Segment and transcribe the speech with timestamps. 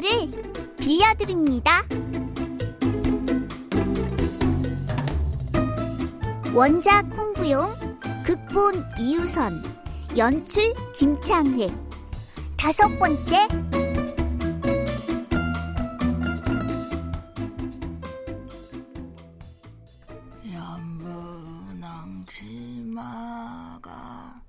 [0.00, 1.82] 아빠를 빌려드립니다.
[6.54, 7.76] 원작 홍구용,
[8.24, 9.62] 극본 이유선,
[10.16, 11.70] 연출 김창회.
[12.56, 13.46] 다섯 번째
[22.80, 24.40] 연분홍치마가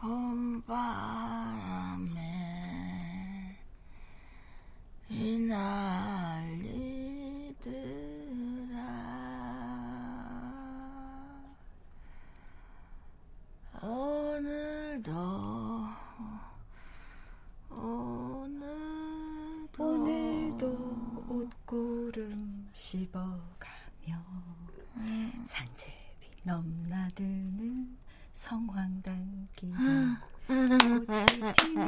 [0.00, 1.08] 봄바람에
[5.08, 6.68] 휘날리더라
[13.82, 15.12] 오늘도
[17.70, 18.98] 오늘도
[19.78, 24.22] 오늘도 옷구름 씹어가며
[25.44, 27.96] 산제비 넘나드는
[28.34, 29.72] 성황단길
[30.46, 31.86] 꽃이 피며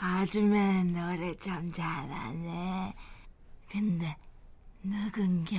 [0.00, 2.94] 아줌마 노래 참 잘하네.
[3.68, 4.16] 근데
[4.82, 5.58] 누군겨?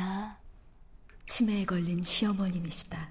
[1.26, 3.10] 치매에 걸린 시어머님이시다.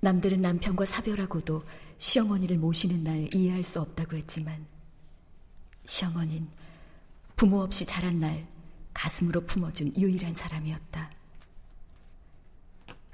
[0.00, 1.64] 남들은 남편과 사별하고도
[1.98, 4.64] 시어머니를 모시는 날 이해할 수 없다고 했지만
[5.86, 6.48] 시어머니는
[7.34, 8.46] 부모 없이 자란 날
[8.92, 11.10] 가슴으로 품어준 유일한 사람이었다.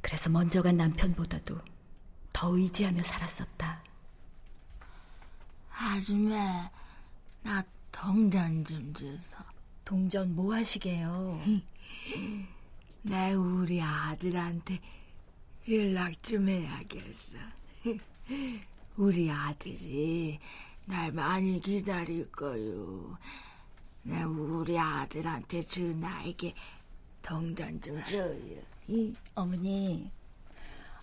[0.02, 1.58] 그래서 먼저 간 남편보다도
[2.32, 3.89] 더 의지하며 살았었다.
[5.82, 6.70] 아줌마,
[7.42, 9.36] 나 동전 좀 주소.
[9.82, 11.40] 동전 뭐 하시게요?
[13.00, 14.78] 내 우리 아들한테
[15.70, 17.38] 연락 좀 해야겠어.
[18.98, 20.38] 우리 아들이
[20.84, 23.16] 날 많이 기다릴 거요.
[24.02, 26.54] 내 우리 아들한테 전화에게
[27.22, 28.60] 동전 좀 줘요.
[28.86, 30.10] 이 어머니,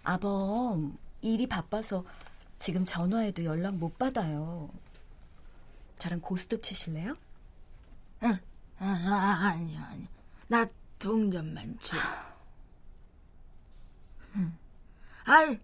[0.03, 2.05] 아범 일이 바빠서
[2.57, 4.69] 지금 전화해도 연락 못 받아요.
[5.99, 7.15] 저랑 고스톱 치실래요?
[8.23, 8.39] 응,
[8.79, 10.07] 아, 아, 아니, 아니.
[10.47, 10.65] 나
[10.99, 11.97] 동전만 줘.
[14.35, 14.57] 응.
[15.25, 15.59] 아이,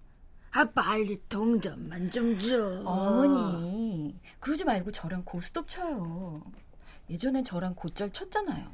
[0.52, 2.82] 아, 빨리 동전만 좀 줘.
[2.86, 6.44] 어머니, 그러지 말고 저랑 고스톱 쳐요.
[7.10, 8.72] 예전엔 저랑 곧잘 쳤잖아요.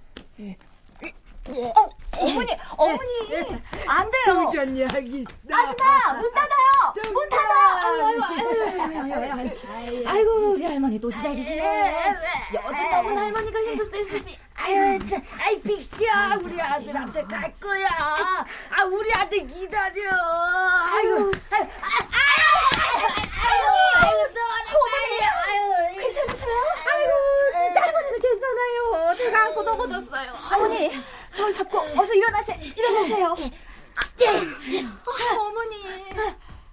[1.50, 2.47] 어, 어머니,
[2.78, 4.24] 어머니, 안 돼요.
[4.25, 5.25] 동전 이야기.
[5.52, 6.78] 아줌마, 문 닫아요.
[7.12, 7.80] 문 닫아.
[10.06, 12.16] 아이고, 우리 할머니 또 시작이시네.
[12.53, 14.40] 여든 넘은 할머니가 힘도 세시지.
[14.56, 16.06] 아유, 참, 아이, 비켜.
[16.44, 17.88] 우리 아들한테 갈 거야.
[17.90, 20.12] 아, 우리 아들 기다려.
[20.12, 21.32] 아이고, 아유,
[23.96, 26.00] 아유, 너는 빨리, 아유.
[26.00, 26.58] 괜찮으세요?
[26.91, 29.16] 아이고, 할머니는 괜찮아요.
[29.17, 30.32] 제가 안고 넘어졌어요.
[30.55, 30.91] 어머니,
[31.34, 32.58] 저 잡고 어서 일어나세요.
[32.76, 33.28] 일어나세요.
[33.32, 33.35] 어,
[35.40, 35.79] 어머니.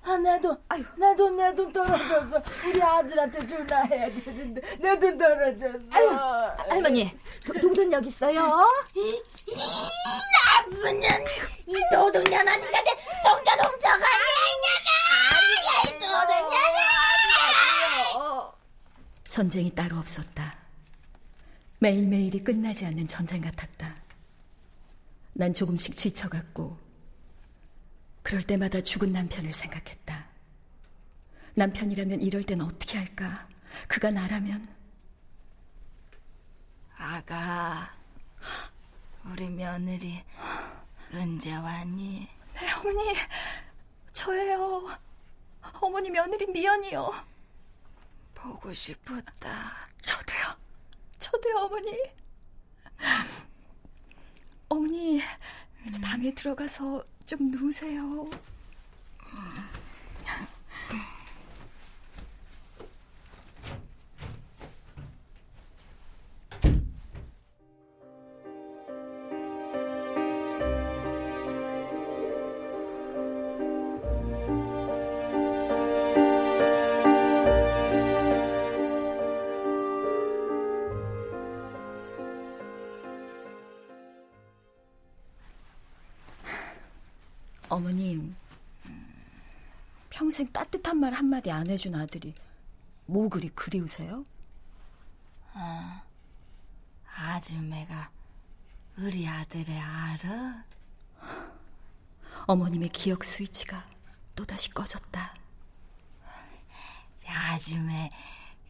[0.09, 0.57] 아, 내 돈,
[0.97, 2.41] 내 돈, 내 돈 떨어졌어.
[2.65, 5.79] 우리 아들한테 전화해야 되는데, 내 돈 떨어졌어.
[5.91, 6.09] 아유,
[6.71, 7.11] 할머니,
[7.45, 8.41] 도, 동전 여기 있어요.
[10.71, 11.25] 나쁜 년,
[11.67, 12.91] 이 도둑년아, 니가 내
[13.25, 14.07] 동전 훔쳐가냐,
[14.47, 14.91] 이 년아!
[15.67, 16.87] 야, 이 도둑년아!
[19.29, 20.55] 전쟁이 따로 없었다.
[21.81, 23.93] 매일매일이 끝나지 않는 전쟁 같았다.
[25.35, 26.79] 난 조금씩 지쳐갔고,
[28.27, 30.27] 그럴 때마다 죽은 남편을 생각했다.
[31.55, 33.47] 남편이라면 이럴 땐 어떻게 할까?
[33.87, 34.67] 그가 나라면
[36.97, 37.95] 아가,
[39.27, 40.25] 우리 며느리
[41.15, 42.29] 언제 왔니?
[42.55, 43.15] 네, 어머니,
[44.13, 44.89] 저예요.
[45.81, 47.13] 어머니 며느리 미연이요.
[48.35, 49.89] 보고 싶었다.
[50.03, 50.57] 저도요.
[51.21, 51.93] 저도요, 어머니.
[54.69, 55.21] 어머니,
[55.87, 58.31] 이제 방에 들어가서 좀 누우세요.
[87.69, 88.37] 어머님,
[90.11, 92.35] 평생 따뜻한 말 한마디 안 해준 아들이
[93.07, 94.25] 뭐 그리 그리우세요?
[95.53, 96.03] 아,
[97.15, 98.11] 아줌매가
[98.99, 100.65] 우리 아들을 알아?
[102.47, 103.85] 어머님의 기억 스위치가
[104.35, 105.35] 또다시 꺼졌다.
[107.29, 108.11] 아줌매,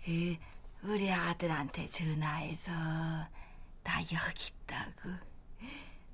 [0.04, 0.36] 그,
[0.82, 5.10] 우리 아들한테 전화해서 나 여기 있다고.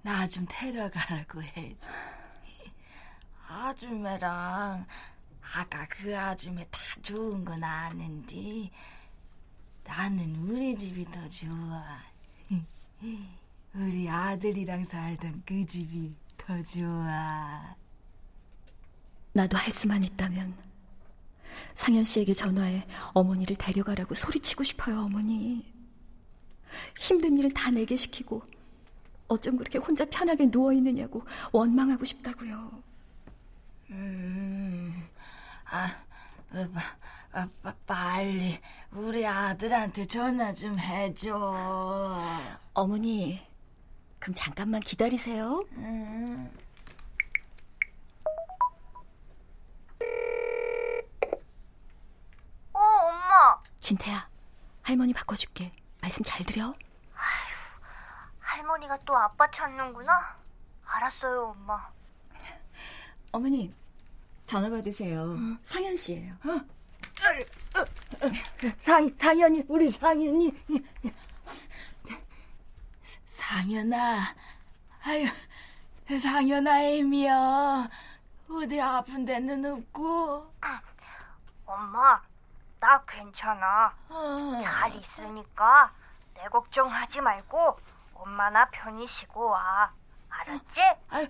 [0.02, 1.88] 나 좀 데려가라고 해줘.
[3.52, 4.87] 아줌매랑
[5.54, 8.70] 아까 그 아줌매 다 좋은 건 아는데
[9.84, 12.00] 나는 우리 집이 더 좋아.
[13.75, 17.76] 우리 아들이랑 살던 그 집이 더 좋아.
[19.34, 20.55] 나도 할 수만 있다면
[21.75, 25.70] 상현 씨에게 전화해 어머니를 데려가라고 소리치고 싶어요, 어머니.
[26.98, 28.43] 힘든 일을 다 내게 시키고
[29.28, 31.22] 어쩜 그렇게 혼자 편하게 누워 있느냐고
[31.52, 32.91] 원망하고 싶다고요.
[33.92, 35.08] 음,
[35.66, 35.94] 아,
[36.54, 36.68] 어,
[37.32, 38.58] 아, 아, 빨리
[38.90, 42.18] 우리 아들한테 전화 좀 해줘.
[42.72, 43.46] 어머니,
[44.18, 45.64] 그럼 잠깐만 기다리세요.
[45.72, 46.50] 음.
[52.72, 53.62] 어, 엄마.
[53.78, 54.28] 진태야,
[54.82, 55.70] 할머니 바꿔줄게.
[56.00, 56.74] 말씀 잘 들여?
[58.40, 60.36] 할머니가 또 아빠 찾는구나.
[60.84, 61.90] 알았어요, 엄마.
[63.32, 63.74] 어머니,
[64.52, 65.34] 전화 받으세요.
[65.64, 66.34] 상현 씨예요.
[68.78, 70.52] 상, 상현이, 우리 상현이.
[73.28, 74.19] 상현아,
[75.04, 75.26] 아유,
[76.20, 77.88] 상현아, 애미야.
[78.50, 80.52] 어디 아픈 데는 없고?
[81.64, 82.20] 엄마,
[82.78, 83.94] 나 괜찮아.
[84.10, 84.60] 어.
[84.62, 85.90] 잘 있으니까
[86.34, 87.78] 내 걱정하지 말고
[88.12, 89.90] 엄마나 편히 쉬고 와.
[90.28, 90.81] 알았지?
[91.08, 91.26] 아유,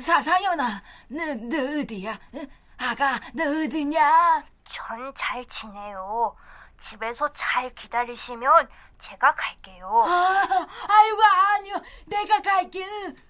[0.00, 2.18] 사, 상현아, 너, 너 어디야?
[2.78, 4.44] 아가, 너 어디냐?
[4.72, 6.34] 전 잘 지내요.
[6.88, 8.68] 집에서 잘 기다리시면
[9.02, 10.02] 제가 갈게요.
[10.06, 11.74] 아, 아이고, 아니요.
[12.06, 12.86] 내가 갈게.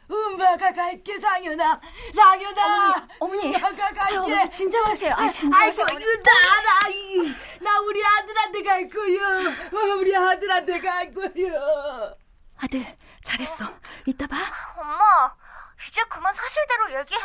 [0.08, 1.80] 엄마가 갈게, 상현아.
[2.14, 3.08] 상현아.
[3.20, 4.16] 어머니, 나가 갈게.
[4.16, 5.14] 아, 어머니 진정하세요.
[5.14, 5.86] 아, 진정하세요.
[5.86, 6.88] 아이고, 이거 나 알아.
[6.90, 7.34] 이.
[7.60, 9.50] 나 우리 아들한테 갈 거야.
[9.72, 12.14] 어, 우리 아들한테 갈 거야.
[12.62, 12.84] 아들,
[13.22, 13.64] 잘했어.
[14.06, 14.36] 이따 봐.
[14.76, 15.34] 엄마,
[15.88, 17.21] 이제 그만 사실대로 얘기해.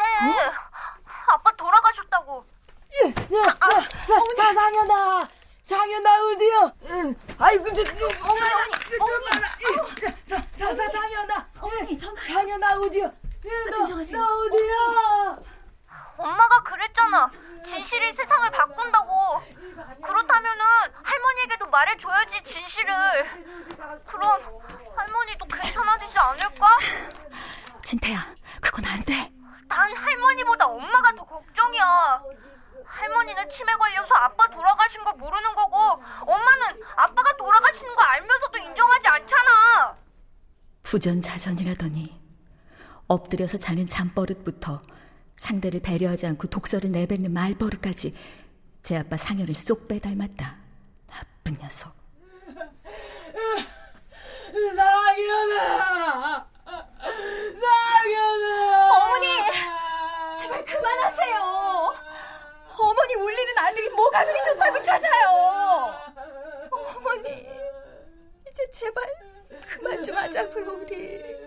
[1.28, 2.46] 아빠 돌아가셨다고.
[3.04, 5.22] 예, 예, 아, 사, 사, 상현아.
[5.64, 6.72] 상현아, 어디야?
[6.92, 7.16] 응.
[7.40, 9.42] 아이고, 저, 저, 어머니, 어머니, 어머니.
[10.28, 11.48] 사, 사, 사, 상현아.
[11.60, 12.22] 어머니, 전화.
[12.22, 13.12] 상현아, 어디야?
[13.46, 14.18] 예, 너, 진정하세요.
[14.18, 15.38] 너 어디야?
[16.18, 17.30] 엄마가 그랬잖아.
[17.66, 19.42] 진실이 세상을 바꾼다고.
[20.06, 20.66] 그렇다면은
[21.04, 23.46] 할머니에게도 말해줘야지 진실을.
[24.08, 24.62] 그럼
[24.96, 26.68] 할머니도 괜찮아지지 않을까?
[27.84, 28.18] 진태야,
[28.62, 29.32] 그건 안 돼.
[29.68, 32.22] 난 할머니보다 엄마가 더 걱정이야.
[32.86, 35.78] 할머니는 치매 걸려서 아빠 돌아가신 거 모르는 거고
[36.22, 39.96] 엄마는 아빠가 돌아가시는 거 알면서도 인정하지 않잖아.
[41.06, 42.20] 부전자전이라더니
[43.08, 44.82] 엎드려서 자는 잠버릇부터
[45.38, 48.16] 상대를 배려하지 않고 독서를 내뱉는 말버릇까지
[48.82, 50.58] 제 아빠 상현을 쏙 빼닮았다.
[51.08, 51.94] 나쁜 녀석.
[54.76, 56.48] 상현아!
[57.62, 58.90] 상현아!
[58.90, 59.28] 어머니!
[60.40, 61.36] 제발 그만하세요.
[62.80, 65.94] 어머니 울리는 아들이 뭐가 그리 좋다고 찾아요.
[66.72, 67.48] 어머니,
[68.50, 69.06] 이제 제발
[69.68, 71.46] 그만 좀 하자고요, 우리.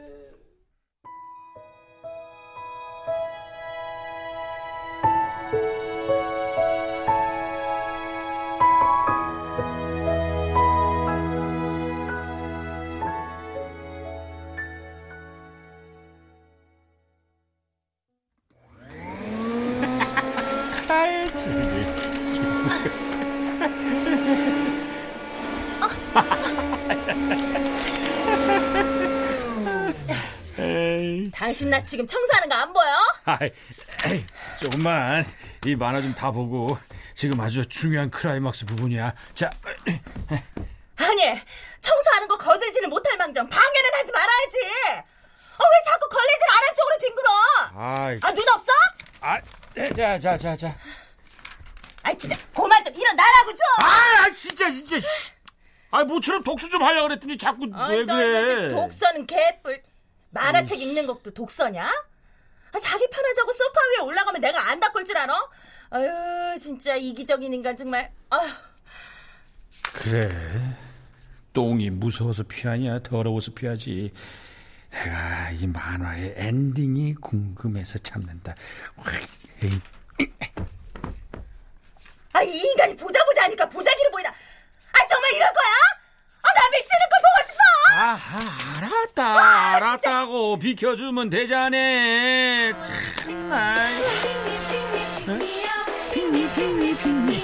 [20.91, 21.78] 알지.
[31.49, 32.93] 당신 나 지금 청소하는 거 안 보여?
[33.25, 33.51] 아이,
[34.13, 34.27] 에이,
[34.61, 35.25] 조금만
[35.65, 36.77] 이 만화 좀 다 보고
[37.15, 39.15] 지금 아주 중요한 클라이막스 부분이야.
[39.35, 39.49] 자,
[40.97, 41.23] 아니
[41.81, 44.59] 청소하는 거 거들지는 못할 망정 방해는 하지 말아야지
[45.59, 47.31] 어, 왜 자꾸 걸레질 아래쪽으로 뒹굴어
[47.77, 48.73] 아이, 아 눈 없어?
[49.21, 49.41] 아,
[49.97, 50.77] 자, 자, 자, 자.
[52.03, 54.99] 아 진짜 고만 좀 일어나라고 좀 아, 아, 진짜, 진짜.
[55.01, 55.31] 씨.
[55.91, 58.69] 아, 모처럼 독수 좀 하려 그랬더니 자꾸 왜 아이, 너, 그래?
[58.69, 59.83] 독서는 개뿔
[60.31, 61.85] 만화책 읽는 것도 독서냐?
[61.85, 65.35] 아, 자기 편하자고 소파 위에 올라가면 내가 안 닦을 줄 알아?
[65.91, 68.47] 아유 진짜 이기적인 인간 정말 아휴
[69.95, 70.29] 그래.
[71.53, 74.13] 똥이 무서워서 피하냐, 더러워서 피하지.
[74.91, 78.55] 내가 이 만화의 엔딩이 궁금해서 참는다.
[82.33, 84.31] 아, 이 인간이 보자 보자 하니까 보자기로 보이나?
[84.31, 85.69] 아, 정말 이럴 거야?
[86.43, 87.19] 아, 나 미치는 걸!
[88.01, 92.73] 아하, 알았다, 알았다고 비켜주면 되자네.
[92.85, 93.89] 참나.
[96.15, 97.43] 핑미, 핑미, 핑미.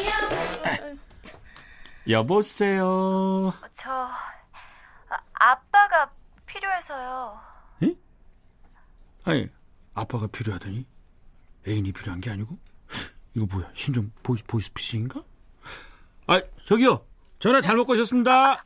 [2.09, 3.53] 여보세요.
[3.77, 6.09] 저 아, 아빠가
[6.47, 7.41] 필요해서요.
[9.25, 9.49] 아니,
[9.93, 10.87] 아빠가 필요하다니?
[11.67, 12.57] 애인이 필요한 게 아니고?
[13.35, 13.69] 이거 뭐야?
[13.75, 15.21] 신종 보이, 보이스피싱인가?
[16.29, 17.05] 아, 저기요.
[17.41, 18.57] 전화 잘못 거셨습니다.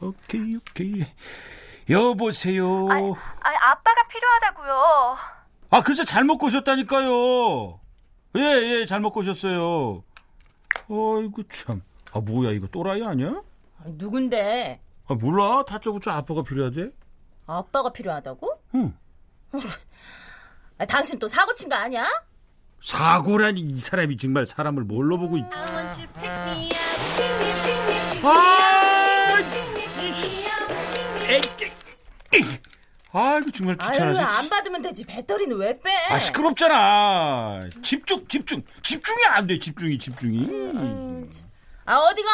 [0.00, 1.06] 오케이, 오케이.
[1.88, 2.88] 여보세요.
[2.90, 3.04] 아니,
[3.40, 5.16] 아니, 아빠가 필요하다고요.
[5.70, 7.80] 아, 글쎄 잘못 거셨다니까요.
[8.36, 10.02] 예, 예, 잘못 거셨어요.
[10.88, 11.82] 어이구, 참.
[12.12, 13.30] 아, 뭐야, 이거 또라이 아니야?
[13.78, 14.80] 아, 누군데?
[15.08, 15.64] 아, 몰라.
[15.66, 16.90] 다짜고짜 아빠가 필요하대.
[17.46, 18.62] 아빠가 필요하다고?
[18.76, 18.94] 응.
[20.78, 22.06] 아, 당신 또 사고 친 거 아니야?
[22.82, 25.44] 사고라니, 이 사람이 정말 사람을 뭘로 보고 있...
[28.22, 29.38] 아,
[30.02, 30.30] 이씨.
[31.24, 31.40] 에이,
[32.34, 32.42] 에이.
[33.12, 34.20] 아이고, 정말 아유, 귀찮아서.
[34.22, 35.04] 안 받으면 되지.
[35.04, 35.90] 배터리는 왜 빼?
[36.10, 37.60] 아, 시끄럽잖아.
[37.82, 38.62] 집중, 집중.
[38.82, 40.48] 집중이 안 돼, 집중이, 집중이.
[41.86, 42.28] 아, 어디가?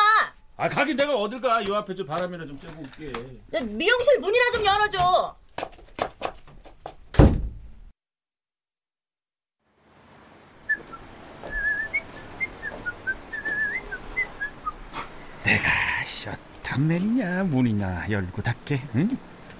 [0.58, 1.64] 아, 가긴 내가 어딜 가.
[1.66, 3.06] 요 앞에 저 바람이나 좀 쐬고 올게.
[3.54, 5.36] 야, 미용실 문이나 좀 열어줘.
[15.44, 15.68] 내가
[16.76, 19.08] 어떤 맨이냐 문이나 열고 닫게 응?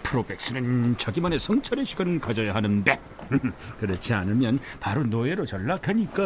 [0.03, 3.01] 프로백스는 자기만의 성찰의 시간을 가져야 하는데
[3.81, 6.23] 그렇지 않으면 바로 노예로 전락하니까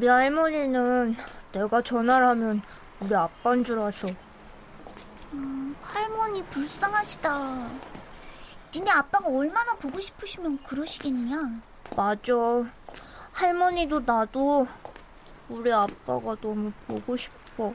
[0.00, 1.14] 우리 할머니는
[1.52, 2.62] 내가 전화를 하면
[3.00, 4.08] 우리 아빠인 줄 아셔.
[5.34, 7.68] 음, 할머니 불쌍하시다.
[8.74, 11.60] 니네 아빠가 얼마나 보고 싶으시면 그러시겠냐?
[11.94, 12.32] 맞아.
[13.32, 14.66] 할머니도 나도
[15.50, 17.74] 우리 아빠가 너무 보고 싶어.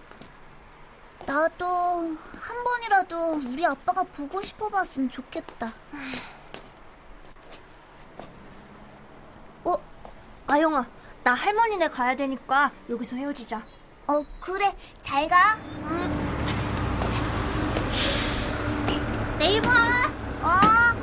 [1.28, 5.72] 나도 한 번이라도 우리 아빠가 보고 싶어 봤으면 좋겠다.
[9.66, 9.76] 어?
[10.48, 10.88] 아영아,
[11.26, 13.58] 나 할머니네 가야 되니까 여기서 헤어지자.
[13.58, 14.72] 어, 그래.
[15.00, 15.58] 잘 가.
[19.40, 19.72] 내일 봐.
[20.44, 20.96] 어.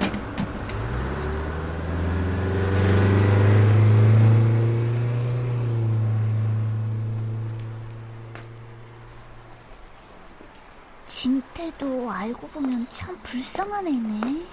[11.09, 14.47] 진태도 알고 보면 참 불쌍한 애네.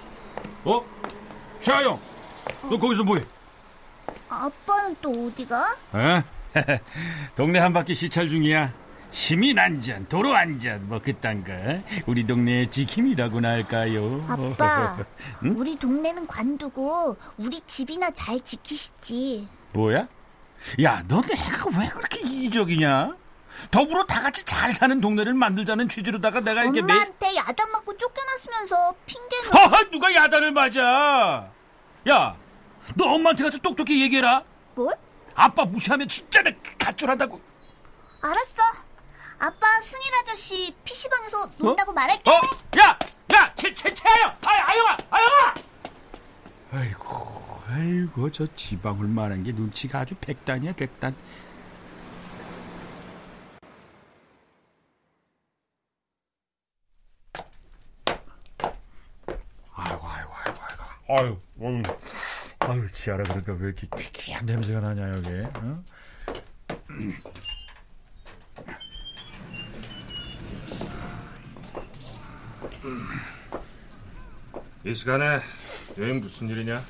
[0.64, 0.84] 어?
[1.60, 2.00] 최하영
[2.62, 3.24] 너 거기서 뭐해?
[4.28, 5.76] 아빠 는 또 어디가?
[5.92, 6.22] 어?
[7.36, 8.72] 동네 한 바퀴 시찰 중이야
[9.10, 11.52] 시민 안전, 도로 안전 뭐 그딴 거
[12.06, 14.24] 우리 동네의 지킴이라고나 할까요?
[14.28, 14.98] 아빠,
[15.44, 15.54] 응?
[15.56, 19.48] 우리 동네는 관두고 우리 집이나 잘 지키시지.
[19.72, 20.06] 뭐야?
[20.82, 23.16] 야, 너 내가 왜 그렇게 이기적이냐?
[23.70, 26.92] 더불어 다 같이 잘 사는 동네를 만들자는 취지로다가 내가 이렇게 매...
[26.92, 31.50] 엄마한테 야단 맞고 쫓겨났으면서 핑계는 허허, 누가 야단을 맞아?
[32.08, 32.36] 야,
[32.94, 34.44] 너 엄마한테 가서 똑똑히 얘기해라.
[34.74, 34.94] 뭘?
[35.34, 37.40] 아빠 무시하면 진짜 내 가출한다고.
[38.22, 38.62] 알았어.
[39.38, 41.94] 아빠 승일 아저씨 PC방에서 논다고 어?
[41.94, 42.30] 말할게.
[42.30, 42.34] 어?
[42.78, 42.98] 야!
[43.32, 43.52] 야!
[43.54, 44.28] 제, 제, 채영!
[44.28, 44.96] 아, 아영아!
[45.10, 45.54] 아영아!
[46.72, 51.16] 아이고, 아이고, 저 지방을 말한 게 눈치가 아주 백단이야, 백단.
[59.74, 60.84] 아이고, 아이고, 아이고, 아이고.
[61.08, 61.82] 아유, 아유.
[62.60, 65.28] 아유, 지아라 그러니까 왜 이렇게 귀귀한 냄새가 나냐 여기?
[65.54, 65.82] 어?
[74.84, 75.40] 이 시간에
[75.98, 76.82] 여행 무슨 일이냐?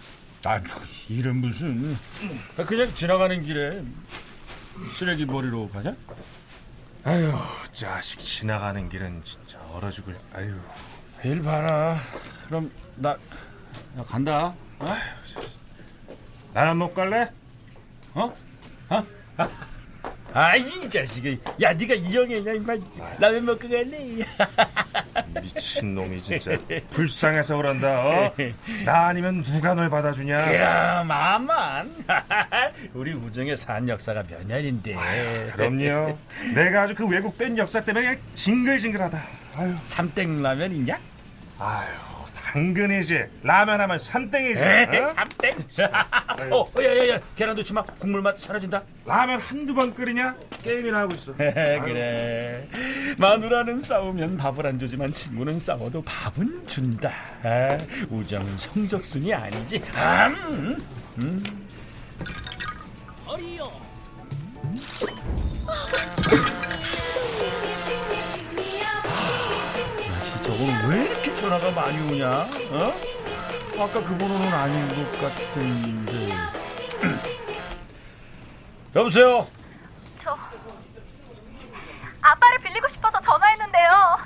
[0.44, 0.60] 아,
[1.08, 1.96] 일은 무슨?
[2.56, 3.82] 아, 그냥 지나가는 길에
[4.96, 5.94] 쓰레기 버리러 가냐?
[7.04, 7.32] 아유,
[7.72, 10.16] 자식 지나가는 길은 진짜 얼어 죽을.
[10.32, 10.54] 아유.
[11.24, 11.98] 일 봐라.
[12.46, 13.16] 그럼 나,
[13.94, 14.54] 나 간다.
[14.78, 14.96] 어?
[16.52, 17.28] 나는 못 갈래?
[18.14, 18.35] 어?
[18.88, 19.04] 어?
[20.33, 21.40] 아, 이 자식이.
[21.61, 22.75] 야, 네가 이 형이냐, 임마.
[23.19, 23.99] 라면 먹고 갈래?
[25.42, 26.57] 미친 놈이 진짜
[26.90, 28.07] 불쌍해서 그런다.
[28.07, 28.35] 어?
[28.85, 30.45] 나 아니면 누가 널 받아주냐?
[30.50, 31.92] 그럼 아만.
[32.95, 34.95] 우리 우정의 산 역사가 몇 년인데.
[34.95, 36.16] 아유, 그럼요.
[36.54, 39.21] 내가 아주 그 왜곡된 역사 때문에 징글징글하다.
[39.57, 39.75] 아유.
[39.76, 40.99] 삼땡 라면 있냐?
[41.59, 41.88] 아유,
[42.52, 43.26] 당근이지.
[43.45, 44.61] 라면 하면 삼땡이지.
[44.61, 45.04] 에이, 어?
[45.04, 45.54] 삼땡.
[46.52, 47.83] 어, 야야야, 계란 넣지 마.
[47.83, 48.83] 국물 맛 사라진다.
[49.07, 50.35] 라면 한두 번 끓이냐?
[50.62, 51.33] 게임이나 하고 있어.
[51.38, 52.66] 그래.
[53.19, 57.12] 마누라는 싸우면 밥을 안 주지만 친구는 싸워도 밥은 준다.
[57.45, 57.78] 아,
[58.11, 59.80] 우정은 성적순이 아니지.
[59.95, 60.76] 아, 음,
[61.19, 61.66] 음.
[63.26, 63.71] 어이요.
[68.90, 72.47] 야, 진짜 오늘 왜 이렇게 전화가 많이 오냐?
[72.70, 72.92] 어?
[73.78, 76.35] 아까 그 번호는 아닌 것 같은데.
[78.94, 79.49] 여보세요.
[80.23, 80.37] 저
[82.20, 84.18] 아빠를 빌리고 싶어서 전화했는데요.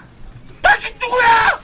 [0.61, 1.61] 당신 누구야?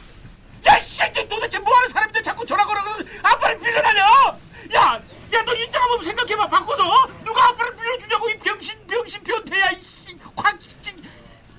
[0.68, 2.88] 야, 이 새끼 도대체 뭐하는 사람인데 자꾸 전화 걸어서
[3.20, 4.02] 아빠를 빌려다녀?
[4.02, 5.00] 야,
[5.34, 6.46] 야, 너 이따 한번 생각해봐.
[6.46, 9.64] 바꿔서 누가 아빠를 빌려주냐고 이 병신 병신 변태야.
[9.72, 10.58] 이확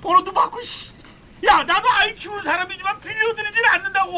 [0.01, 0.63] 번호도 바꾸.
[0.63, 0.90] 씨.
[1.51, 4.18] 야, 나도 아이 키우는 사람이지만 빌려드리지는 않는다고.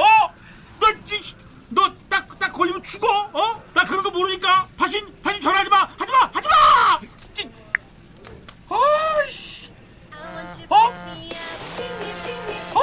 [0.00, 0.32] 어?
[0.80, 1.34] 너, 지-
[1.70, 3.08] 너 딱, 딱 걸리면 죽어.
[3.32, 3.62] 어?
[3.74, 5.88] 나 그런 거 모르니까 다시, 다시 전화하지 마.
[5.98, 6.18] 하지 마.
[6.32, 7.00] 하지 마.
[7.34, 7.50] 지-
[8.70, 9.72] 아이씨.
[10.68, 10.76] 어?
[12.74, 12.82] 어?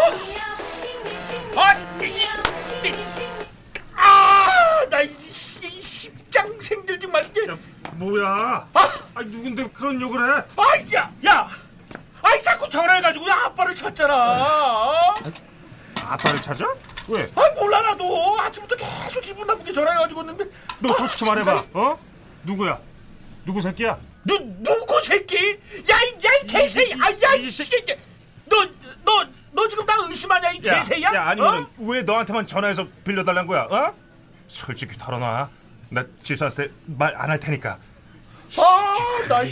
[1.58, 2.92] 아, 이, 이,
[3.96, 5.10] 아, 나 이
[5.64, 7.42] 이 십장생들 정말 게.
[7.94, 8.68] 뭐야?
[8.74, 10.44] 아, 누군데 그런 욕을 해?
[10.58, 11.50] 아이, 야, 야,
[12.22, 13.26] 아이 자꾸 전화해가지고
[14.12, 14.44] 아빠를 찾잖아.
[14.44, 15.14] 어?
[16.08, 16.66] 아빠를 찾아?
[17.08, 17.28] 왜?
[17.36, 20.46] 아 몰라 나도 아침부터 계속 기분 나쁘게 전화해가지고 있는데.
[20.80, 21.64] 너 솔직히 말해봐.
[21.74, 21.98] 어?
[22.44, 22.80] 누구야?
[23.46, 23.98] 누구 새끼야?
[24.26, 25.36] 누 누구 새끼?
[25.90, 26.96] 야이 야이 개새끼!
[27.00, 27.96] 아야이 새끼!
[28.46, 31.14] 너너 너 지금 나 의심하냐 이 야, 개새야?
[31.14, 33.64] 야 아니면 왜 너한테만 전화해서 빌려달란 거야?
[33.64, 33.94] 어?
[34.48, 35.50] 솔직히 털어놔.
[35.90, 37.78] 나 지수한테 말 안 할 테니까.
[38.58, 39.44] 아나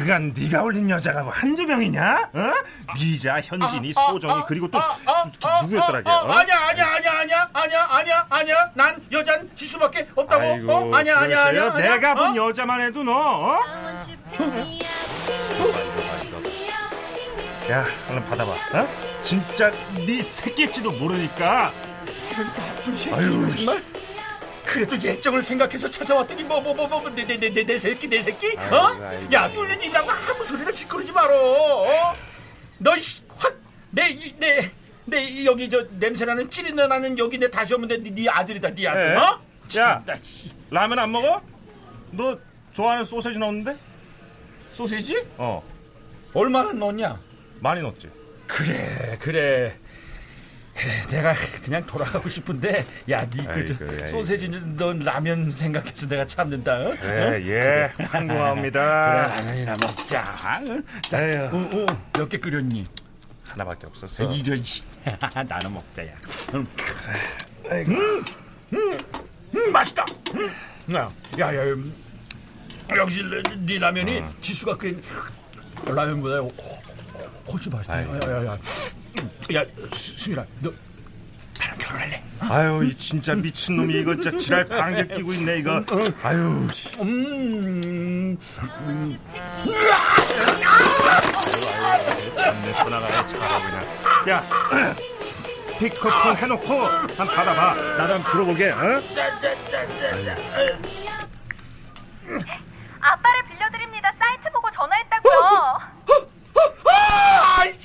[0.00, 2.30] 그간 네가 올린 여자가 뭐 한두 명이냐?
[2.32, 2.52] 어?
[2.94, 6.10] 미자, 현진이, 아, 소정이 아, 그리고 또 아, 아, 아, 누구였더라 걔?
[6.10, 6.32] 아, 어?
[6.32, 10.94] 아, 아니야 아니야 아니야 아니야 아니야 아니야 아니야 난 여잔 지수밖에 없다고 아이고, 어?
[10.94, 12.48] 아니야 아니야 아니야 내가 본 어?
[12.48, 13.60] 여자만 해도 너 어?
[17.70, 18.88] 야 얼른 받아봐 어?
[19.22, 19.70] 진짜
[20.06, 21.72] 네 새끼일지도 모르니까
[22.56, 23.82] 나쁜 새끼 아유, 정말
[24.70, 28.56] 그래도 예정을 생각해서 찾아왔더니 뭐 뭐 뭐뭐 내 내 내 내 내 새끼 내 새끼
[28.56, 28.86] 아이고, 어?
[29.04, 29.32] 아이고.
[29.32, 32.14] 야 뚫린 일이라고 아무 소리나 짓거리지 말어 어?
[32.78, 34.70] 너확내내
[35.06, 37.98] 내 여기 저 냄새나는 찌린내 나는 여기 내 다시 오면 돼.
[37.98, 39.16] 네, 네 아들이다 네 아들 에?
[39.16, 39.40] 어?
[39.78, 40.04] 야
[40.70, 41.42] 라면 안 먹어?
[42.12, 42.38] 너
[42.72, 43.76] 좋아하는 소세지 넣었는데?
[44.74, 45.24] 소세지?
[45.36, 45.60] 어
[46.32, 47.18] 얼마나 넣었냐?
[47.58, 48.08] 많이 넣었지
[48.46, 49.76] 그래 그래
[50.80, 54.06] 그래 내가 그냥 돌아가고 싶은데 야 니그 아이고, 아이고.
[54.06, 56.94] 소세지 너 라면 생각해서 내가 참는다 어?
[56.98, 58.80] 그래 예 황송합니다.
[58.80, 60.34] 그래 라면이나 먹자
[61.02, 61.42] 자, 에휴.
[61.44, 61.86] 어, 어,
[62.18, 62.86] 몇개 끓였니?
[63.44, 64.32] 하나밖에 없었어.
[64.32, 64.82] 이런 씨.
[65.48, 66.12] 나눠 먹자 야.
[66.54, 66.66] 음,
[68.72, 68.98] 음,
[69.54, 70.04] 음, 맛있다.
[70.34, 70.50] 음.
[70.94, 71.92] 야, 야, 야, 음,
[72.96, 75.02] 역시 네, 네 라면이 지수가 끓인
[75.84, 76.48] 라면보다
[77.52, 78.02] 훨씬 맛있다.
[78.02, 78.58] 야, 야, 야,
[79.54, 80.72] 야, 수- 수일아, 너
[81.58, 82.22] 나랑 결혼할래?
[82.40, 85.84] 아유 이 진짜 미친 놈이 이거 진짜 지랄 방귀 끼고 있네 이거
[86.22, 86.88] 아유 씨.
[87.00, 88.38] 음,
[88.80, 89.18] 음.
[92.36, 94.96] 참내 전화가 잘하고 그냥 야
[95.54, 99.02] 스피커폰 해놓고 한 받아봐 한번 들어보게 어?
[103.02, 104.12] 아빠를 빌려드립니다.
[104.18, 105.80] 사이트 보고 전화했다고요.
[106.92, 107.78] 아, 이거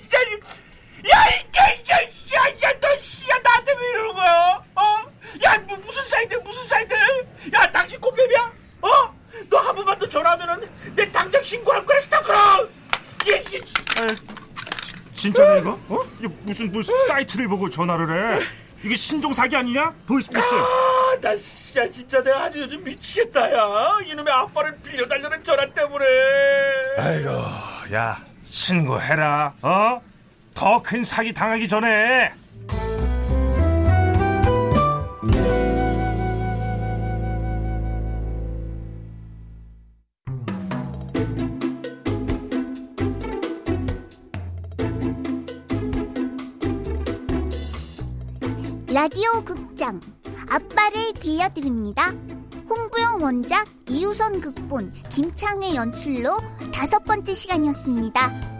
[0.00, 1.92] 진짜, 야, 이게, 이게,
[2.34, 4.62] 야, 야, 너, 씨야, 나한테 왜 이러는 거야?
[4.74, 4.82] 어?
[5.44, 6.94] 야, 뭐, 무슨 사이트, 무슨 사이트?
[7.54, 8.52] 야, 당신 꽃뱀이야?
[8.80, 8.88] 어?
[9.50, 12.68] 너 한 번만 더 전화하면은 내 당장 신고할 거야, 스타크럼!
[13.28, 13.60] 예, 예.
[15.14, 15.60] 진짜냐
[16.28, 18.46] 이거 무슨 무슨 사이트를 보고 전화를 해?
[18.84, 19.92] 이게 신종 사기 아니냐?
[20.06, 20.58] 보이스피싱.
[20.58, 23.98] 아, 나 진짜 진짜 내가 아주 요즘 미치겠다 야.
[24.06, 26.04] 이놈의 아빠를 빌려달라는 전화 때문에.
[26.98, 27.30] 아이고,
[27.94, 28.18] 야
[28.50, 29.54] 신고해라.
[29.62, 30.00] 어?
[30.54, 32.32] 더 큰 사기 당하기 전에.
[48.90, 50.00] 라디오 극장
[50.48, 52.10] 아빠를 빌려드립니다.
[52.70, 56.30] 홍부영 원작 이우선 극본 김창의 연출로
[56.72, 58.57] 다섯 번째 시간이었습니다.